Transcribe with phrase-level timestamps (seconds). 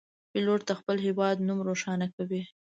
[0.31, 2.41] پیلوټ د خپل هیواد نوم روښانه کوي.